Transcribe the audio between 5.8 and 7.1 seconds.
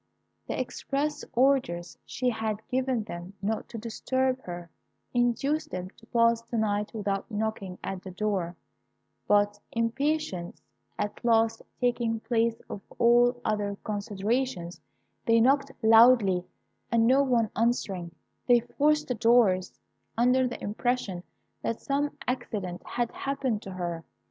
to pass the night